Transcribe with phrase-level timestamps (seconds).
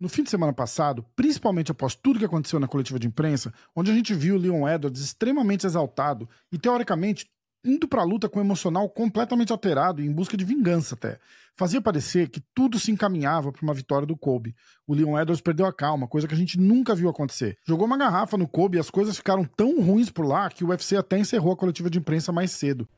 [0.00, 3.90] No fim de semana passado, principalmente após tudo que aconteceu na coletiva de imprensa, onde
[3.90, 7.30] a gente viu o Leon Edwards extremamente exaltado e, teoricamente,
[7.62, 11.18] indo para a luta com o emocional completamente alterado e em busca de vingança até.
[11.54, 14.56] Fazia parecer que tudo se encaminhava para uma vitória do Kobe.
[14.86, 17.58] O Leon Edwards perdeu a calma, coisa que a gente nunca viu acontecer.
[17.66, 20.68] Jogou uma garrafa no Kobe e as coisas ficaram tão ruins por lá que o
[20.68, 22.88] UFC até encerrou a coletiva de imprensa mais cedo.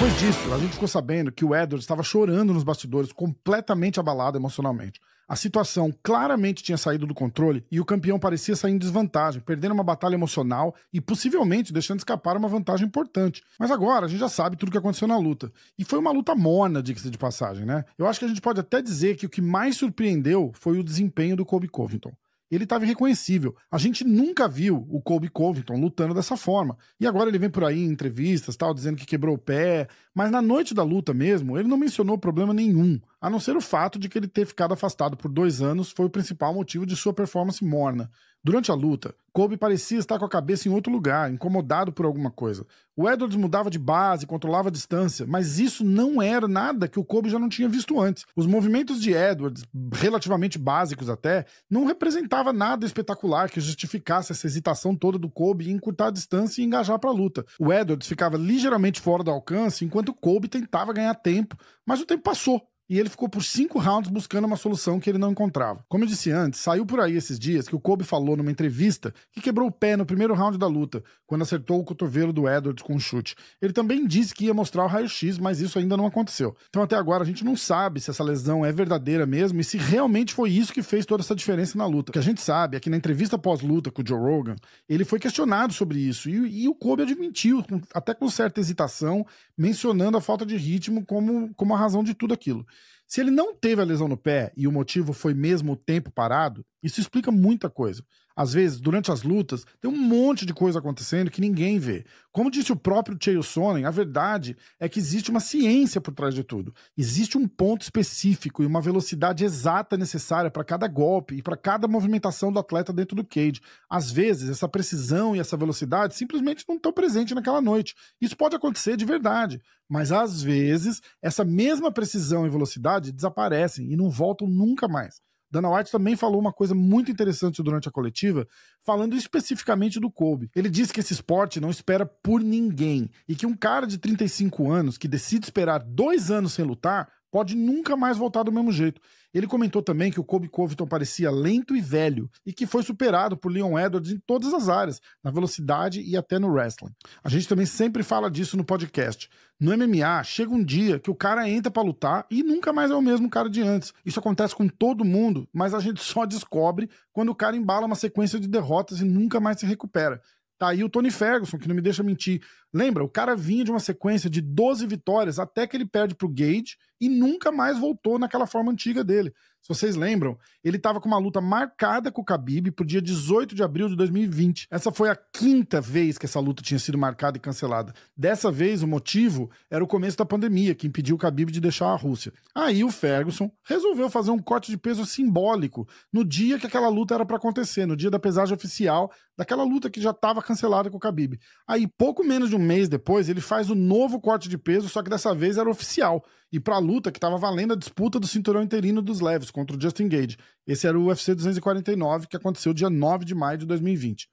[0.00, 4.38] Depois disso, a gente ficou sabendo que o Edwards estava chorando nos bastidores, completamente abalado
[4.38, 4.98] emocionalmente.
[5.28, 9.74] A situação claramente tinha saído do controle e o campeão parecia sair em desvantagem, perdendo
[9.74, 13.42] uma batalha emocional e possivelmente deixando escapar uma vantagem importante.
[13.58, 15.52] Mas agora a gente já sabe tudo o que aconteceu na luta.
[15.78, 17.84] E foi uma luta morna, diga-se de passagem, né?
[17.98, 20.82] Eu acho que a gente pode até dizer que o que mais surpreendeu foi o
[20.82, 22.14] desempenho do Kobe Covington
[22.54, 23.54] ele estava irreconhecível.
[23.70, 26.76] A gente nunca viu o Colby Covington lutando dessa forma.
[26.98, 30.30] E agora ele vem por aí em entrevistas, tal, dizendo que quebrou o pé, mas
[30.30, 33.98] na noite da luta mesmo, ele não mencionou problema nenhum, a não ser o fato
[33.98, 37.12] de que ele ter ficado afastado por dois anos foi o principal motivo de sua
[37.12, 38.10] performance morna.
[38.42, 42.30] Durante a luta, Kobe parecia estar com a cabeça em outro lugar, incomodado por alguma
[42.30, 42.66] coisa.
[42.96, 47.04] O Edwards mudava de base, controlava a distância, mas isso não era nada que o
[47.04, 48.24] Kobe já não tinha visto antes.
[48.34, 54.96] Os movimentos de Edwards, relativamente básicos até, não representava nada espetacular que justificasse essa hesitação
[54.96, 57.44] toda do Kobe em encurtar a distância e engajar para a luta.
[57.58, 62.22] O Edwards ficava ligeiramente fora do alcance, enquanto Kobe tentava ganhar tempo, mas o tempo
[62.22, 65.84] passou e ele ficou por cinco rounds buscando uma solução que ele não encontrava.
[65.88, 69.14] Como eu disse antes, saiu por aí esses dias que o Kobe falou numa entrevista
[69.30, 72.82] que quebrou o pé no primeiro round da luta, quando acertou o cotovelo do Edwards
[72.82, 73.36] com um chute.
[73.62, 76.56] Ele também disse que ia mostrar o raio-x, mas isso ainda não aconteceu.
[76.68, 79.78] Então até agora a gente não sabe se essa lesão é verdadeira mesmo e se
[79.78, 82.10] realmente foi isso que fez toda essa diferença na luta.
[82.10, 84.56] O que a gente sabe é que na entrevista pós-luta com o Joe Rogan,
[84.88, 89.24] ele foi questionado sobre isso e, e o Kobe admitiu, até com certa hesitação,
[89.56, 92.66] mencionando a falta de ritmo como, como a razão de tudo aquilo.
[93.10, 96.12] Se ele não teve a lesão no pé e o motivo foi mesmo o tempo
[96.12, 98.04] parado, isso explica muita coisa.
[98.40, 102.06] Às vezes, durante as lutas, tem um monte de coisa acontecendo que ninguém vê.
[102.32, 106.34] Como disse o próprio Chael Sonnen, a verdade é que existe uma ciência por trás
[106.34, 106.74] de tudo.
[106.96, 111.86] Existe um ponto específico e uma velocidade exata necessária para cada golpe e para cada
[111.86, 113.60] movimentação do atleta dentro do cage.
[113.90, 117.94] Às vezes, essa precisão e essa velocidade simplesmente não estão presentes naquela noite.
[118.18, 123.96] Isso pode acontecer de verdade, mas às vezes, essa mesma precisão e velocidade desaparecem e
[123.98, 125.20] não voltam nunca mais.
[125.50, 128.46] Dana White também falou uma coisa muito interessante durante a coletiva,
[128.84, 130.50] falando especificamente do Kobe.
[130.54, 134.70] Ele disse que esse esporte não espera por ninguém e que um cara de 35
[134.70, 139.00] anos que decide esperar dois anos sem lutar pode nunca mais voltar do mesmo jeito.
[139.32, 143.36] Ele comentou também que o Kobe Covington parecia lento e velho e que foi superado
[143.36, 146.90] por Leon Edwards em todas as áreas, na velocidade e até no wrestling.
[147.22, 149.30] A gente também sempre fala disso no podcast.
[149.60, 152.94] No MMA, chega um dia que o cara entra para lutar e nunca mais é
[152.94, 153.92] o mesmo cara de antes.
[154.04, 157.94] Isso acontece com todo mundo, mas a gente só descobre quando o cara embala uma
[157.94, 160.20] sequência de derrotas e nunca mais se recupera.
[160.60, 162.42] Tá aí o Tony Ferguson, que não me deixa mentir.
[162.70, 166.28] Lembra, o cara vinha de uma sequência de 12 vitórias até que ele perde pro
[166.28, 169.32] Gage e nunca mais voltou naquela forma antiga dele.
[169.62, 173.54] Se vocês lembram, ele estava com uma luta marcada com o Khabib pro dia 18
[173.54, 174.66] de abril de 2020.
[174.70, 177.92] Essa foi a quinta vez que essa luta tinha sido marcada e cancelada.
[178.16, 181.88] Dessa vez, o motivo era o começo da pandemia, que impediu o Khabib de deixar
[181.88, 182.32] a Rússia.
[182.54, 187.14] Aí o Ferguson resolveu fazer um corte de peso simbólico no dia que aquela luta
[187.14, 190.96] era para acontecer, no dia da pesagem oficial daquela luta que já estava cancelada com
[190.96, 191.38] o Khabib.
[191.66, 195.02] Aí, pouco menos de um mês depois, ele faz o novo corte de peso, só
[195.02, 196.22] que dessa vez era oficial
[196.52, 199.76] e para a luta que estava valendo a disputa do cinturão interino dos leves contra
[199.76, 200.36] o Justin Gage.
[200.66, 204.28] Esse era o UFC 249 que aconteceu dia 9 de maio de 2020.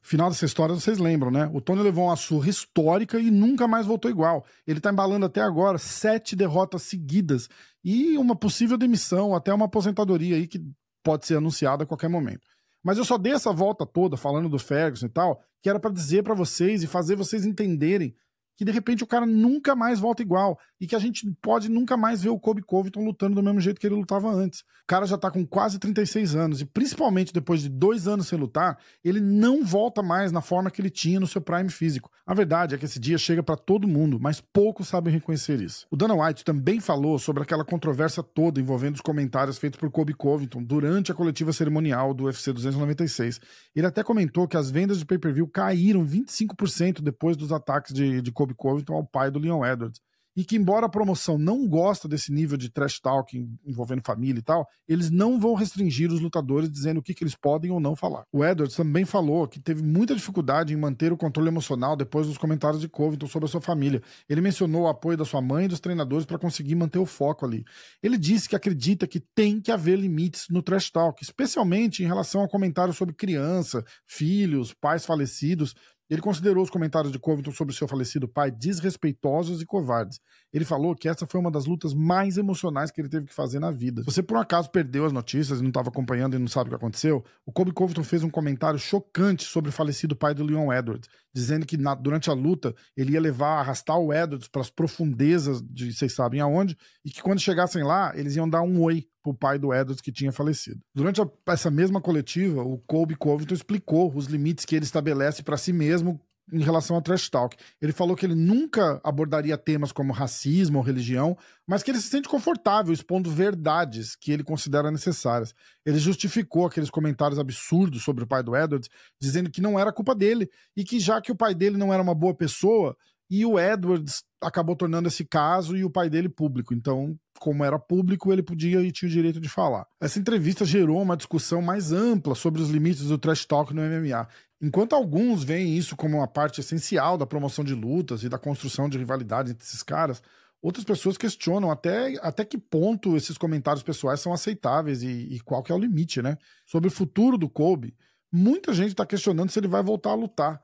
[0.00, 1.50] Final dessa história vocês lembram, né?
[1.52, 4.44] O Tony levou uma surra histórica e nunca mais voltou igual.
[4.66, 7.48] Ele tá embalando até agora sete derrotas seguidas
[7.84, 10.64] e uma possível demissão, até uma aposentadoria aí que
[11.02, 12.46] pode ser anunciada a qualquer momento.
[12.82, 15.92] Mas eu só dei essa volta toda falando do Ferguson e tal, que era para
[15.92, 18.14] dizer para vocês e fazer vocês entenderem
[18.56, 21.96] que de repente o cara nunca mais volta igual e que a gente pode nunca
[21.96, 24.60] mais ver o Kobe Covington lutando do mesmo jeito que ele lutava antes.
[24.60, 28.38] O cara já tá com quase 36 anos e principalmente depois de dois anos sem
[28.38, 32.10] lutar, ele não volta mais na forma que ele tinha no seu prime físico.
[32.26, 35.86] A verdade é que esse dia chega para todo mundo, mas poucos sabem reconhecer isso.
[35.90, 40.14] O Dana White também falou sobre aquela controvérsia toda envolvendo os comentários feitos por Kobe
[40.14, 43.40] Covington durante a coletiva cerimonial do UFC 296.
[43.74, 48.32] Ele até comentou que as vendas de pay-per-view caíram 25% depois dos ataques de, de
[48.42, 50.00] Kobe Covington ao pai do Leon Edwards.
[50.34, 53.36] e que, embora a promoção não gosta desse nível de trash talk
[53.66, 57.34] envolvendo família e tal, eles não vão restringir os lutadores dizendo o que, que eles
[57.34, 58.24] podem ou não falar.
[58.32, 62.38] O Edwards também falou que teve muita dificuldade em manter o controle emocional depois dos
[62.38, 64.02] comentários de Covington sobre a sua família.
[64.26, 67.44] Ele mencionou o apoio da sua mãe e dos treinadores para conseguir manter o foco
[67.44, 67.62] ali.
[68.02, 72.42] Ele disse que acredita que tem que haver limites no trash talk, especialmente em relação
[72.42, 75.74] a comentários sobre criança, filhos, pais falecidos,
[76.12, 80.20] ele considerou os comentários de Covington sobre seu falecido pai desrespeitosos e covardes.
[80.52, 83.58] Ele falou que essa foi uma das lutas mais emocionais que ele teve que fazer
[83.58, 84.02] na vida.
[84.02, 86.68] Se você por um acaso perdeu as notícias e não estava acompanhando e não sabe
[86.68, 90.44] o que aconteceu, o Kobe Covington fez um comentário chocante sobre o falecido pai do
[90.44, 94.60] Leon Edwards, dizendo que na, durante a luta ele ia levar, arrastar o Edwards para
[94.60, 98.82] as profundezas de vocês sabem aonde, e que quando chegassem lá, eles iam dar um
[98.82, 100.80] oi pro pai do Edwards que tinha falecido.
[100.94, 105.56] Durante a, essa mesma coletiva, o Colby Covington explicou os limites que ele estabelece para
[105.56, 106.20] si mesmo
[106.52, 107.56] em relação ao trash talk.
[107.80, 111.36] Ele falou que ele nunca abordaria temas como racismo ou religião,
[111.66, 115.54] mas que ele se sente confortável expondo verdades que ele considera necessárias.
[115.84, 118.90] Ele justificou aqueles comentários absurdos sobre o pai do Edwards,
[119.20, 122.02] dizendo que não era culpa dele e que já que o pai dele não era
[122.02, 122.96] uma boa pessoa,
[123.34, 126.74] e o Edwards acabou tornando esse caso e o pai dele público.
[126.74, 129.86] Então, como era público, ele podia e tinha o direito de falar.
[129.98, 134.28] Essa entrevista gerou uma discussão mais ampla sobre os limites do trash talk no MMA.
[134.60, 138.86] Enquanto alguns veem isso como uma parte essencial da promoção de lutas e da construção
[138.86, 140.22] de rivalidade entre esses caras,
[140.60, 145.62] outras pessoas questionam até, até que ponto esses comentários pessoais são aceitáveis e, e qual
[145.62, 146.36] que é o limite, né?
[146.66, 147.96] Sobre o futuro do Kobe,
[148.30, 150.60] muita gente está questionando se ele vai voltar a lutar.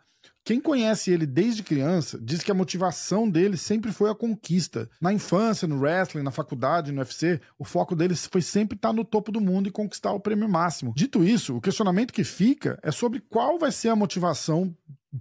[0.48, 4.88] Quem conhece ele desde criança diz que a motivação dele sempre foi a conquista.
[4.98, 9.04] Na infância, no wrestling, na faculdade, no UFC, o foco dele foi sempre estar no
[9.04, 10.94] topo do mundo e conquistar o prêmio máximo.
[10.96, 14.74] Dito isso, o questionamento que fica é sobre qual vai ser a motivação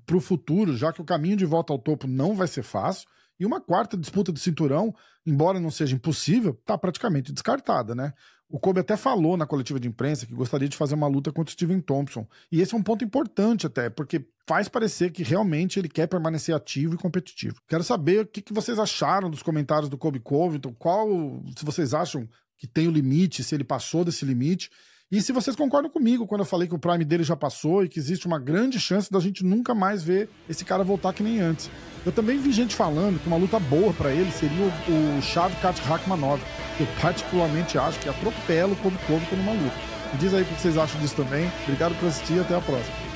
[0.06, 3.06] para o futuro, já que o caminho de volta ao topo não vai ser fácil.
[3.40, 4.94] E uma quarta disputa de cinturão,
[5.26, 8.14] embora não seja impossível, está praticamente descartada, né?
[8.50, 11.50] O Kobe até falou na coletiva de imprensa que gostaria de fazer uma luta contra
[11.50, 12.26] o Steven Thompson.
[12.50, 16.56] E esse é um ponto importante até, porque faz parecer que realmente ele quer permanecer
[16.56, 17.62] ativo e competitivo.
[17.68, 21.10] Quero saber o que, que vocês acharam dos comentários do Kobe Covington, qual,
[21.58, 24.72] se vocês acham que tem o limite, se ele passou desse limite.
[25.10, 27.88] E se vocês concordam comigo quando eu falei que o Prime dele já passou e
[27.88, 31.40] que existe uma grande chance da gente nunca mais ver esse cara voltar que nem
[31.40, 31.72] antes.
[32.06, 35.56] Eu também vi gente falando que uma luta boa para ele seria o, o Chave
[35.62, 36.42] Kat Rakhmanov.
[36.78, 39.76] Eu particularmente acho que atropela o Kobe Covington numa luta.
[40.12, 41.50] Me diz aí o que vocês acham disso também.
[41.64, 43.07] Obrigado por assistir e até a próxima.